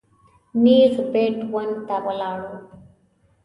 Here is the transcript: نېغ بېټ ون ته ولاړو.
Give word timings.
نېغ 0.63 0.95
بېټ 1.13 1.37
ون 1.53 1.69
ته 1.87 1.95
ولاړو. 2.05 2.53